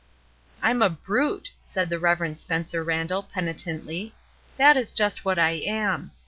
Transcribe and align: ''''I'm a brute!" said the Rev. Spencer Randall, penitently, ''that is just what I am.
''''I'm 0.63 0.81
a 0.81 0.89
brute!" 0.89 1.51
said 1.63 1.91
the 1.91 1.99
Rev. 1.99 2.39
Spencer 2.39 2.83
Randall, 2.83 3.21
penitently, 3.21 4.15
''that 4.57 4.75
is 4.75 4.91
just 4.93 5.25
what 5.25 5.37
I 5.37 5.51
am. 5.51 6.09